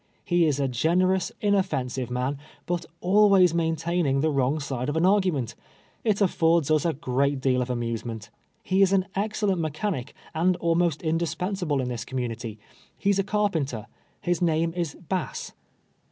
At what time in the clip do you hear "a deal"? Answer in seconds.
6.85-7.61